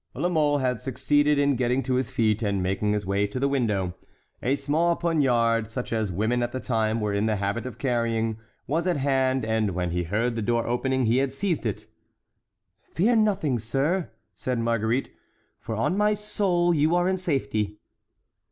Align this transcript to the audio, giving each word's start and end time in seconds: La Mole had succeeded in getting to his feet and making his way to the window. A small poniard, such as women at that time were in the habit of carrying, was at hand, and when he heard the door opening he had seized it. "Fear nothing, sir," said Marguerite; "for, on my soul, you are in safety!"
La 0.15 0.27
Mole 0.29 0.57
had 0.57 0.81
succeeded 0.81 1.37
in 1.37 1.55
getting 1.55 1.83
to 1.83 1.93
his 1.93 2.09
feet 2.09 2.41
and 2.41 2.63
making 2.63 2.93
his 2.93 3.05
way 3.05 3.27
to 3.27 3.39
the 3.39 3.47
window. 3.47 3.93
A 4.41 4.55
small 4.55 4.95
poniard, 4.95 5.69
such 5.69 5.93
as 5.93 6.11
women 6.11 6.41
at 6.41 6.51
that 6.53 6.63
time 6.63 6.99
were 6.99 7.13
in 7.13 7.27
the 7.27 7.35
habit 7.35 7.67
of 7.67 7.77
carrying, 7.77 8.39
was 8.65 8.87
at 8.87 8.97
hand, 8.97 9.45
and 9.45 9.75
when 9.75 9.91
he 9.91 10.05
heard 10.05 10.33
the 10.33 10.41
door 10.41 10.65
opening 10.65 11.05
he 11.05 11.17
had 11.17 11.31
seized 11.33 11.67
it. 11.67 11.85
"Fear 12.95 13.17
nothing, 13.17 13.59
sir," 13.59 14.09
said 14.33 14.57
Marguerite; 14.57 15.11
"for, 15.59 15.75
on 15.75 15.95
my 15.95 16.15
soul, 16.15 16.73
you 16.73 16.95
are 16.95 17.07
in 17.07 17.15
safety!" 17.17 17.77